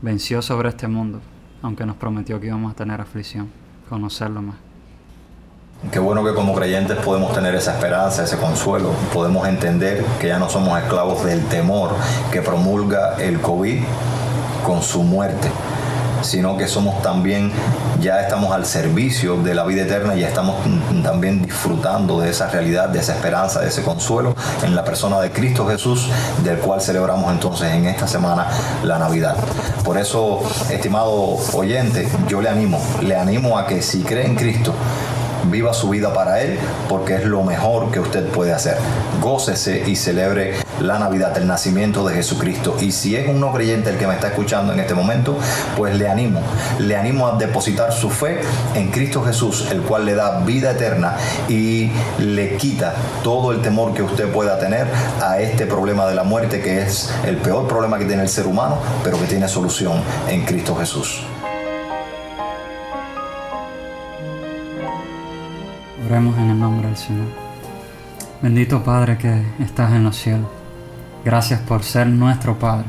venció 0.03 0.43
sobre 0.43 0.69
este 0.69 0.89
mundo, 0.89 1.21
aunque 1.63 1.87
nos 1.87 1.97
prometió 1.97 2.41
que 2.41 2.49
íbamos 2.49 2.73
a 2.73 2.77
tener 2.77 3.01
aflicción, 3.01 3.51
conocerlo 3.89 4.43
más. 4.43 4.57
Qué 5.91 5.99
bueno 5.99 6.25
que 6.25 6.35
como 6.35 6.55
creyentes 6.55 6.97
podemos 6.99 7.33
tener 7.35 7.55
esa 7.55 7.75
esperanza, 7.75 8.25
ese 8.25 8.39
consuelo, 8.39 8.91
podemos 9.13 9.47
entender 9.47 10.05
que 10.21 10.29
ya 10.29 10.39
no 10.39 10.49
somos 10.49 10.79
esclavos 10.81 11.25
del 11.25 11.45
temor 11.47 11.91
que 12.33 12.43
promulga 12.43 13.17
el 13.17 13.41
COVID 13.41 13.83
con 14.65 14.83
su 14.83 15.03
muerte, 15.03 15.51
sino 16.25 16.57
que 16.57 16.67
somos 16.67 17.03
también, 17.03 17.53
ya 18.01 18.21
estamos 18.21 18.53
al 18.53 18.67
servicio 18.67 19.37
de 19.37 19.55
la 19.55 19.65
vida 19.65 19.83
eterna 19.83 20.17
y 20.17 20.21
ya 20.21 20.29
estamos 20.29 20.57
también 21.03 21.43
disfrutando 21.43 22.21
de 22.21 22.31
esa 22.31 22.49
realidad, 22.49 22.89
de 22.89 23.01
esa 23.01 23.15
esperanza, 23.15 23.61
de 23.61 23.69
ese 23.69 23.83
consuelo 23.83 24.35
en 24.63 24.75
la 24.75 24.85
persona 24.85 25.21
de 25.21 25.31
Cristo 25.31 25.67
Jesús, 25.67 26.09
del 26.43 26.59
cual 26.59 26.81
celebramos 26.81 27.31
entonces 27.33 27.73
en 27.73 27.87
esta 27.87 28.09
semana 28.09 28.49
la 28.83 28.99
Navidad. 28.99 29.37
Por 29.85 29.99
eso, 29.99 30.43
estimado 30.71 31.39
oyente, 31.53 32.09
yo 32.27 32.41
le 32.41 32.49
animo, 32.49 32.81
le 33.03 33.17
animo 33.17 33.59
a 33.59 33.67
que 33.67 33.83
si 33.83 34.03
cree 34.03 34.27
en 34.27 34.35
Cristo, 34.35 34.73
viva 35.51 35.75
su 35.75 35.91
vida 35.91 36.13
para 36.13 36.41
Él, 36.41 36.59
porque 36.89 37.17
es 37.17 37.25
lo 37.25 37.43
mejor 37.43 37.91
que 37.91 38.01
usted 38.01 38.27
puede 38.29 38.53
hacer. 38.53 38.79
Gócese 39.21 39.85
y 39.87 39.95
celebre 39.95 40.64
la 40.81 40.99
Navidad, 40.99 41.37
el 41.37 41.47
nacimiento 41.47 42.07
de 42.07 42.15
Jesucristo. 42.15 42.77
Y 42.81 42.93
si 42.93 43.17
es 43.17 43.29
un 43.29 43.41
no 43.41 43.53
creyente 43.53 43.91
el 43.91 43.99
que 43.99 44.07
me 44.07 44.15
está 44.15 44.29
escuchando 44.29 44.73
en 44.73 44.81
este 44.81 44.95
momento, 44.95 45.39
pues 45.77 45.97
le 45.97 46.09
animo, 46.09 46.41
le 46.79 46.97
animo 46.97 47.27
a 47.27 47.37
depositar 47.37 47.93
su 47.93 48.11
fe 48.11 48.41
en 48.75 48.91
Cristo 48.91 49.23
Jesús, 49.25 49.69
el 49.71 49.83
cual 49.83 50.05
le 50.05 50.15
da 50.15 50.41
vida 50.41 50.73
eterna 50.73 51.17
y 51.49 51.91
le 52.19 52.57
quita 52.57 52.95
todo 53.23 53.53
el 53.53 53.61
temor 53.61 53.95
que 53.95 54.03
usted 54.03 54.31
pueda 54.33 54.59
tener 54.59 54.87
a 55.23 55.39
este 55.41 55.67
problema 55.67 56.07
de 56.07 56.15
la 56.15 56.25
muerte, 56.25 56.61
que 56.61 56.83
es 56.83 57.13
el 57.25 57.37
peor 57.37 57.69
problema 57.69 57.99
que 57.99 58.05
tiene 58.05 58.23
el 58.23 58.29
ser 58.29 58.47
humano, 58.47 58.79
pero 59.03 59.19
que 59.19 59.27
tiene 59.27 59.49
solución 59.49 60.01
en 60.29 60.45
Cristo 60.45 60.75
Jesús. 60.77 61.23
Oremos 66.07 66.37
en 66.37 66.51
el 66.51 66.61
nombre 66.61 66.89
del 66.89 66.97
Señor. 66.97 67.27
Bendito 68.43 68.85
Padre 68.85 69.17
que 69.17 69.43
estás 69.59 69.93
en 69.93 70.05
los 70.05 70.17
cielos. 70.17 70.64
Gracias 71.25 71.61
por 71.61 71.83
ser 71.83 72.07
nuestro 72.09 72.59
Padre. 72.59 72.85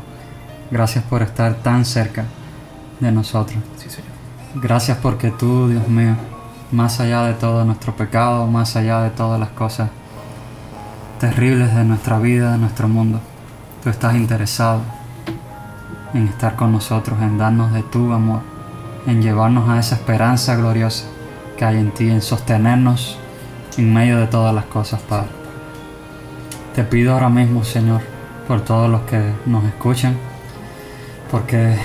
Gracias 0.69 1.03
por 1.05 1.21
estar 1.21 1.55
tan 1.55 1.85
cerca 1.85 2.25
de 2.99 3.11
nosotros. 3.11 3.57
Sí, 3.77 3.89
Señor. 3.89 4.11
Gracias 4.55 4.97
porque 5.01 5.31
tú, 5.31 5.69
Dios 5.69 5.87
mío, 5.87 6.15
más 6.71 6.99
allá 6.99 7.23
de 7.23 7.33
todo 7.33 7.63
nuestro 7.63 7.95
pecado, 7.95 8.47
más 8.47 8.75
allá 8.75 9.01
de 9.01 9.09
todas 9.09 9.39
las 9.39 9.49
cosas 9.49 9.89
terribles 11.19 11.73
de 11.73 11.83
nuestra 11.83 12.19
vida, 12.19 12.53
de 12.53 12.57
nuestro 12.57 12.87
mundo. 12.87 13.19
Tú 13.83 13.89
estás 13.89 14.15
interesado 14.15 14.81
en 16.13 16.27
estar 16.27 16.55
con 16.55 16.71
nosotros, 16.71 17.21
en 17.21 17.37
darnos 17.37 17.71
de 17.73 17.83
tu 17.83 18.11
amor, 18.11 18.41
en 19.07 19.21
llevarnos 19.21 19.69
a 19.69 19.79
esa 19.79 19.95
esperanza 19.95 20.55
gloriosa 20.55 21.05
que 21.57 21.65
hay 21.65 21.77
en 21.77 21.91
ti, 21.91 22.09
en 22.09 22.21
sostenernos 22.21 23.17
en 23.77 23.93
medio 23.93 24.17
de 24.17 24.27
todas 24.27 24.53
las 24.53 24.65
cosas, 24.65 25.01
Padre. 25.01 25.29
Te 26.73 26.83
pido 26.83 27.13
ahora 27.13 27.29
mismo, 27.29 27.63
Señor, 27.63 28.01
por 28.47 28.61
todos 28.61 28.89
los 28.89 29.01
que 29.01 29.33
nos 29.45 29.63
escuchan, 29.65 30.15
porque 31.31 31.77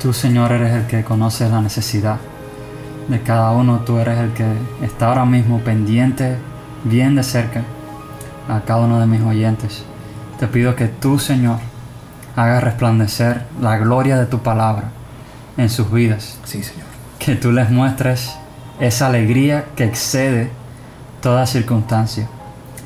tú, 0.00 0.12
Señor, 0.12 0.52
eres 0.52 0.72
el 0.72 0.86
que 0.86 1.04
conoce 1.04 1.48
la 1.48 1.60
necesidad 1.60 2.18
de 3.08 3.20
cada 3.22 3.50
uno, 3.52 3.80
tú 3.80 3.98
eres 3.98 4.18
el 4.18 4.32
que 4.32 4.46
está 4.82 5.08
ahora 5.08 5.24
mismo 5.24 5.60
pendiente, 5.60 6.36
bien 6.84 7.14
de 7.14 7.22
cerca, 7.22 7.62
a 8.48 8.60
cada 8.60 8.80
uno 8.80 9.00
de 9.00 9.06
mis 9.06 9.22
oyentes. 9.22 9.84
Te 10.38 10.46
pido 10.46 10.74
que 10.76 10.88
tú, 10.88 11.18
Señor, 11.18 11.58
hagas 12.36 12.62
resplandecer 12.62 13.42
la 13.60 13.78
gloria 13.78 14.18
de 14.18 14.26
tu 14.26 14.40
palabra 14.40 14.90
en 15.56 15.68
sus 15.68 15.90
vidas. 15.90 16.38
Sí, 16.44 16.62
Señor. 16.62 16.86
Que 17.18 17.34
tú 17.34 17.52
les 17.52 17.70
muestres 17.70 18.34
esa 18.80 19.06
alegría 19.06 19.66
que 19.76 19.84
excede 19.84 20.50
toda 21.20 21.46
circunstancia, 21.46 22.26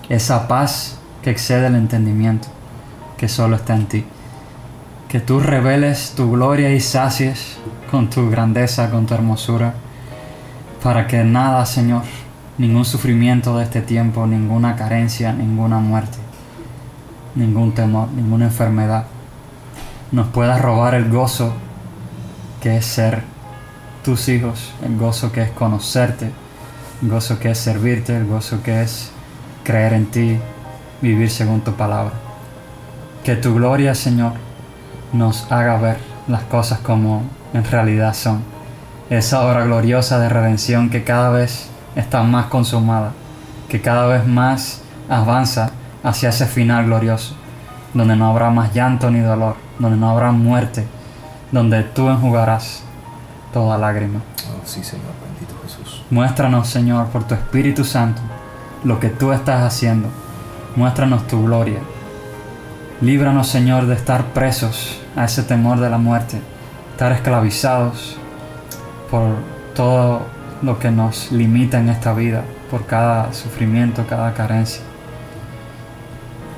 esa 0.09 0.47
paz 0.47 0.99
que 1.23 1.31
excede 1.31 1.69
el 1.69 1.77
entendimiento, 1.77 2.49
que 3.17 3.29
solo 3.29 3.57
está 3.57 3.75
en 3.75 3.87
ti. 3.87 4.05
Que 5.09 5.21
tú 5.21 5.41
reveles 5.41 6.13
tu 6.17 6.31
gloria 6.31 6.73
y 6.73 6.81
sacies 6.81 7.59
con 7.91 8.11
tu 8.11 8.29
grandeza, 8.31 8.91
con 8.91 9.07
tu 9.07 9.15
hermosura, 9.15 9.75
para 10.83 11.07
que 11.07 11.25
nada, 11.25 11.65
Señor, 11.67 12.03
ningún 12.59 12.85
sufrimiento 12.85 13.57
de 13.59 13.65
este 13.65 13.83
tiempo, 13.83 14.27
ninguna 14.27 14.77
carencia, 14.77 15.33
ninguna 15.33 15.79
muerte, 15.79 16.19
ningún 17.35 17.73
temor, 17.73 18.09
ninguna 18.11 18.47
enfermedad, 18.47 19.07
nos 20.13 20.29
pueda 20.29 20.59
robar 20.59 20.95
el 20.95 21.11
gozo 21.11 21.53
que 22.63 22.77
es 22.77 22.87
ser 22.87 23.23
tus 24.05 24.29
hijos, 24.29 24.73
el 24.85 24.97
gozo 24.97 25.33
que 25.33 25.43
es 25.43 25.51
conocerte, 25.51 26.31
el 27.03 27.09
gozo 27.09 27.39
que 27.39 27.51
es 27.51 27.59
servirte, 27.59 28.17
el 28.17 28.27
gozo 28.27 28.63
que 28.63 28.83
es 28.83 29.11
creer 29.65 29.93
en 29.93 30.07
ti, 30.07 30.39
vivir 31.03 31.31
según 31.31 31.61
tu 31.61 31.73
palabra. 31.73 32.26
Que 33.27 33.35
tu 33.35 33.57
gloria, 33.57 33.93
Señor, 33.97 34.35
nos 35.13 35.51
haga 35.51 35.79
ver 35.79 35.97
las 36.29 36.45
cosas 36.45 36.79
como 36.79 37.25
en 37.55 37.65
realidad 37.65 38.15
son. 38.15 38.45
Esa 39.11 39.45
obra 39.45 39.65
gloriosa 39.65 40.21
de 40.21 40.29
redención 40.29 40.91
que 40.91 41.03
cada 41.03 41.31
vez 41.31 41.69
está 41.97 42.23
más 42.23 42.47
consumada, 42.47 43.11
que 43.69 43.81
cada 43.81 44.07
vez 44.07 44.29
más 44.29 44.83
avanza 45.09 45.73
hacia 46.05 46.29
ese 46.29 46.47
final 46.47 46.85
glorioso, 46.85 47.35
donde 47.95 48.15
no 48.15 48.29
habrá 48.29 48.51
más 48.51 48.73
llanto 48.73 49.11
ni 49.11 49.19
dolor, 49.19 49.57
donde 49.81 49.97
no 49.97 50.09
habrá 50.09 50.31
muerte, 50.31 50.87
donde 51.51 51.83
tú 51.83 52.09
enjugarás 52.09 52.85
toda 53.53 53.77
lágrima. 53.77 54.21
Oh, 54.49 54.65
sí, 54.65 54.85
Señor, 54.85 55.11
bendito 55.21 55.61
Jesús. 55.65 56.05
Muéstranos, 56.11 56.69
Señor, 56.69 57.09
por 57.09 57.25
tu 57.25 57.35
Espíritu 57.35 57.83
Santo, 57.83 58.23
lo 58.85 59.01
que 59.01 59.09
tú 59.09 59.33
estás 59.33 59.65
haciendo. 59.65 60.11
Muéstranos 60.77 61.27
tu 61.27 61.45
gloria. 61.45 61.81
Líbranos, 63.03 63.49
Señor, 63.49 63.85
de 63.85 63.95
estar 63.95 64.25
presos 64.33 64.99
a 65.17 65.27
ese 65.27 65.43
temor 65.43 65.81
de 65.81 65.91
la 65.91 65.99
muerte, 65.99 66.41
estar 66.93 67.13
esclavizados 67.13 68.17
por 69.11 69.35
todo 69.75 70.23
lo 70.63 70.79
que 70.79 70.91
nos 70.91 71.31
limita 71.31 71.79
en 71.79 71.91
esta 71.91 72.15
vida, 72.15 72.43
por 72.71 72.87
cada 72.87 73.35
sufrimiento, 73.35 74.07
cada 74.09 74.33
carencia. 74.33 74.81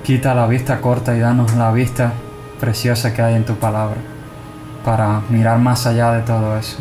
Quita 0.05 0.33
la 0.33 0.47
vista 0.47 0.81
corta 0.81 1.17
y 1.17 1.19
danos 1.19 1.55
la 1.55 1.73
vista 1.73 2.13
preciosa 2.61 3.13
que 3.13 3.21
hay 3.21 3.35
en 3.35 3.45
tu 3.45 3.57
palabra 3.57 3.99
para 4.85 5.23
mirar 5.31 5.59
más 5.59 5.89
allá 5.89 6.13
de 6.13 6.23
todo 6.23 6.57
eso 6.57 6.77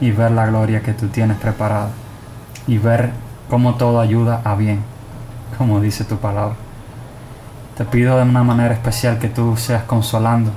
y 0.00 0.12
ver 0.12 0.30
la 0.30 0.46
gloria 0.46 0.80
que 0.80 0.94
tú 0.94 1.08
tienes 1.08 1.36
preparada 1.36 1.90
y 2.66 2.78
ver 2.78 3.10
cómo 3.50 3.74
todo 3.74 4.00
ayuda 4.00 4.40
a 4.44 4.54
bien, 4.54 4.80
como 5.58 5.78
dice 5.78 6.04
tu 6.04 6.16
palabra. 6.16 6.71
Te 7.82 7.88
pido 7.88 8.16
de 8.16 8.22
una 8.22 8.44
manera 8.44 8.72
especial 8.72 9.18
que 9.18 9.26
tú 9.26 9.56
seas 9.56 9.82
consolando 9.82 10.52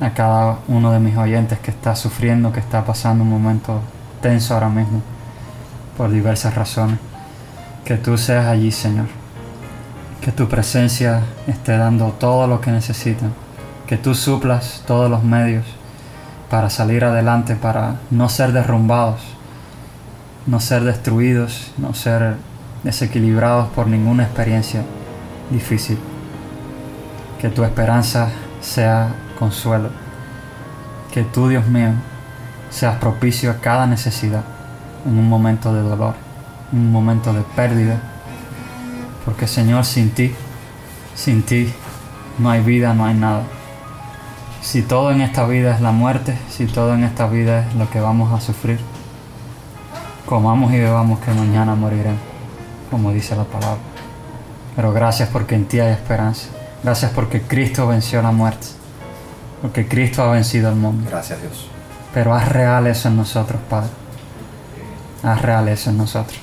a 0.00 0.14
cada 0.14 0.60
uno 0.66 0.92
de 0.92 0.98
mis 0.98 1.14
oyentes 1.14 1.58
que 1.58 1.70
está 1.70 1.94
sufriendo, 1.94 2.52
que 2.52 2.60
está 2.60 2.86
pasando 2.86 3.22
un 3.22 3.28
momento 3.28 3.82
tenso 4.22 4.54
ahora 4.54 4.70
mismo 4.70 5.02
por 5.98 6.10
diversas 6.10 6.54
razones. 6.54 6.98
Que 7.84 7.98
tú 7.98 8.16
seas 8.16 8.46
allí, 8.46 8.72
Señor. 8.72 9.08
Que 10.22 10.32
tu 10.32 10.48
presencia 10.48 11.20
esté 11.46 11.76
dando 11.76 12.12
todo 12.12 12.46
lo 12.46 12.62
que 12.62 12.70
necesitan. 12.70 13.34
Que 13.86 13.98
tú 13.98 14.14
suplas 14.14 14.84
todos 14.86 15.10
los 15.10 15.22
medios 15.22 15.66
para 16.48 16.70
salir 16.70 17.04
adelante, 17.04 17.56
para 17.56 17.96
no 18.10 18.30
ser 18.30 18.52
derrumbados, 18.52 19.20
no 20.46 20.60
ser 20.60 20.82
destruidos, 20.84 21.72
no 21.76 21.92
ser 21.92 22.36
desequilibrados 22.84 23.68
por 23.68 23.86
ninguna 23.86 24.22
experiencia 24.22 24.80
difícil. 25.50 25.98
Que 27.44 27.50
tu 27.50 27.62
esperanza 27.62 28.30
sea 28.62 29.14
consuelo. 29.38 29.90
Que 31.12 31.24
tú, 31.24 31.46
Dios 31.46 31.66
mío, 31.66 31.90
seas 32.70 32.96
propicio 32.96 33.50
a 33.50 33.56
cada 33.56 33.86
necesidad 33.86 34.44
en 35.04 35.18
un 35.18 35.28
momento 35.28 35.74
de 35.74 35.82
dolor, 35.82 36.14
en 36.72 36.78
un 36.78 36.90
momento 36.90 37.34
de 37.34 37.42
pérdida. 37.54 38.00
Porque 39.26 39.46
Señor, 39.46 39.84
sin 39.84 40.08
ti, 40.12 40.34
sin 41.14 41.42
ti, 41.42 41.70
no 42.38 42.48
hay 42.48 42.62
vida, 42.62 42.94
no 42.94 43.04
hay 43.04 43.14
nada. 43.14 43.42
Si 44.62 44.80
todo 44.80 45.12
en 45.12 45.20
esta 45.20 45.46
vida 45.46 45.74
es 45.74 45.82
la 45.82 45.92
muerte, 45.92 46.38
si 46.48 46.64
todo 46.64 46.94
en 46.94 47.04
esta 47.04 47.26
vida 47.26 47.66
es 47.68 47.74
lo 47.74 47.90
que 47.90 48.00
vamos 48.00 48.32
a 48.32 48.40
sufrir, 48.40 48.80
comamos 50.24 50.72
y 50.72 50.78
bebamos 50.78 51.18
que 51.18 51.30
mañana 51.32 51.74
moriremos, 51.74 52.22
como 52.90 53.12
dice 53.12 53.36
la 53.36 53.44
palabra. 53.44 53.82
Pero 54.74 54.94
gracias 54.94 55.28
porque 55.28 55.56
en 55.56 55.66
ti 55.66 55.80
hay 55.80 55.92
esperanza. 55.92 56.48
Gracias 56.84 57.12
porque 57.12 57.40
Cristo 57.40 57.88
venció 57.88 58.20
la 58.20 58.30
muerte. 58.30 58.66
Porque 59.62 59.88
Cristo 59.88 60.22
ha 60.22 60.30
vencido 60.32 60.68
el 60.68 60.76
mundo. 60.76 61.08
Gracias, 61.10 61.40
Dios. 61.40 61.66
Pero 62.12 62.34
haz 62.34 62.50
real 62.50 62.86
eso 62.86 63.08
en 63.08 63.16
nosotros, 63.16 63.58
Padre. 63.70 63.88
Haz 65.22 65.40
real 65.40 65.66
eso 65.68 65.88
en 65.88 65.96
nosotros. 65.96 66.38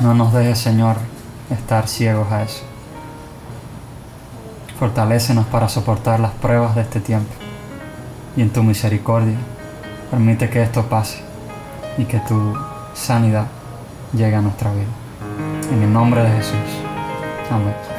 No 0.00 0.12
nos 0.12 0.34
dejes, 0.34 0.58
Señor, 0.58 0.96
estar 1.50 1.88
ciegos 1.88 2.30
a 2.30 2.42
eso. 2.42 2.62
Fortalécenos 4.78 5.46
para 5.46 5.70
soportar 5.70 6.20
las 6.20 6.32
pruebas 6.32 6.74
de 6.74 6.82
este 6.82 7.00
tiempo. 7.00 7.32
Y 8.36 8.42
en 8.42 8.50
tu 8.50 8.62
misericordia, 8.62 9.36
permite 10.10 10.50
que 10.50 10.62
esto 10.62 10.82
pase 10.82 11.22
y 11.96 12.04
que 12.04 12.18
tu 12.20 12.54
sanidad 12.92 13.46
llegue 14.12 14.36
a 14.36 14.42
nuestra 14.42 14.70
vida. 14.72 14.84
En 15.72 15.82
el 15.82 15.92
nombre 15.92 16.22
de 16.22 16.30
Jesús. 16.30 16.58
Amén. 17.50 17.93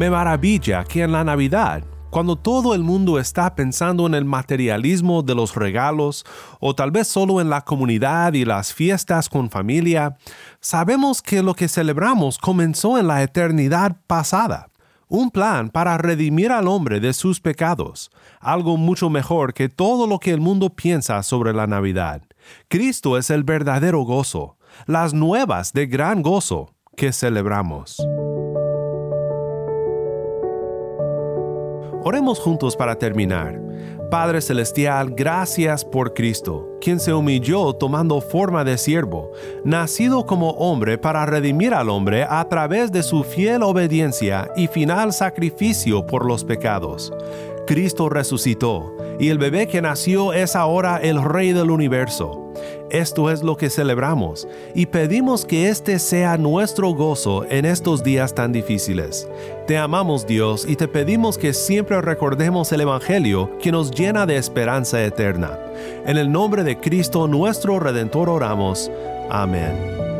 Me 0.00 0.08
maravilla 0.08 0.82
que 0.82 1.02
en 1.02 1.12
la 1.12 1.24
Navidad, 1.24 1.84
cuando 2.08 2.34
todo 2.34 2.74
el 2.74 2.82
mundo 2.82 3.18
está 3.18 3.54
pensando 3.54 4.06
en 4.06 4.14
el 4.14 4.24
materialismo 4.24 5.22
de 5.22 5.34
los 5.34 5.54
regalos, 5.54 6.24
o 6.58 6.74
tal 6.74 6.90
vez 6.90 7.06
solo 7.06 7.38
en 7.38 7.50
la 7.50 7.60
comunidad 7.60 8.32
y 8.32 8.46
las 8.46 8.72
fiestas 8.72 9.28
con 9.28 9.50
familia, 9.50 10.16
sabemos 10.58 11.20
que 11.20 11.42
lo 11.42 11.52
que 11.52 11.68
celebramos 11.68 12.38
comenzó 12.38 12.96
en 12.96 13.08
la 13.08 13.22
eternidad 13.22 13.98
pasada. 14.06 14.70
Un 15.06 15.30
plan 15.30 15.68
para 15.68 15.98
redimir 15.98 16.50
al 16.50 16.66
hombre 16.66 16.98
de 16.98 17.12
sus 17.12 17.38
pecados, 17.38 18.10
algo 18.40 18.78
mucho 18.78 19.10
mejor 19.10 19.52
que 19.52 19.68
todo 19.68 20.06
lo 20.06 20.18
que 20.18 20.30
el 20.30 20.40
mundo 20.40 20.70
piensa 20.70 21.22
sobre 21.22 21.52
la 21.52 21.66
Navidad. 21.66 22.22
Cristo 22.68 23.18
es 23.18 23.28
el 23.28 23.44
verdadero 23.44 24.00
gozo, 24.00 24.56
las 24.86 25.12
nuevas 25.12 25.74
de 25.74 25.84
gran 25.84 26.22
gozo 26.22 26.74
que 26.96 27.12
celebramos. 27.12 27.98
Oremos 32.02 32.40
juntos 32.40 32.76
para 32.76 32.96
terminar. 32.96 33.60
Padre 34.10 34.40
Celestial, 34.40 35.10
gracias 35.10 35.84
por 35.84 36.14
Cristo, 36.14 36.66
quien 36.80 36.98
se 36.98 37.12
humilló 37.12 37.74
tomando 37.74 38.20
forma 38.22 38.64
de 38.64 38.78
siervo, 38.78 39.30
nacido 39.64 40.24
como 40.24 40.50
hombre 40.52 40.96
para 40.96 41.26
redimir 41.26 41.74
al 41.74 41.90
hombre 41.90 42.26
a 42.28 42.48
través 42.48 42.90
de 42.90 43.02
su 43.02 43.22
fiel 43.22 43.62
obediencia 43.62 44.50
y 44.56 44.66
final 44.66 45.12
sacrificio 45.12 46.06
por 46.06 46.24
los 46.24 46.42
pecados. 46.42 47.12
Cristo 47.66 48.08
resucitó, 48.08 48.96
y 49.20 49.28
el 49.28 49.38
bebé 49.38 49.68
que 49.68 49.82
nació 49.82 50.32
es 50.32 50.56
ahora 50.56 50.96
el 50.96 51.22
Rey 51.22 51.52
del 51.52 51.70
universo. 51.70 52.49
Esto 52.90 53.30
es 53.30 53.42
lo 53.42 53.56
que 53.56 53.70
celebramos 53.70 54.48
y 54.74 54.86
pedimos 54.86 55.44
que 55.44 55.68
este 55.68 55.98
sea 55.98 56.36
nuestro 56.36 56.90
gozo 56.90 57.44
en 57.48 57.64
estos 57.64 58.02
días 58.02 58.34
tan 58.34 58.52
difíciles. 58.52 59.28
Te 59.66 59.78
amamos 59.78 60.26
Dios 60.26 60.66
y 60.68 60.76
te 60.76 60.88
pedimos 60.88 61.38
que 61.38 61.54
siempre 61.54 62.00
recordemos 62.00 62.72
el 62.72 62.80
Evangelio 62.80 63.56
que 63.58 63.72
nos 63.72 63.90
llena 63.90 64.26
de 64.26 64.36
esperanza 64.36 65.02
eterna. 65.04 65.58
En 66.06 66.18
el 66.18 66.30
nombre 66.32 66.64
de 66.64 66.78
Cristo 66.78 67.28
nuestro 67.28 67.78
Redentor 67.78 68.28
oramos. 68.28 68.90
Amén. 69.30 70.19